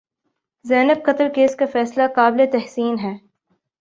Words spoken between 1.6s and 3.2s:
فیصلہ قابل تحسین ہے۔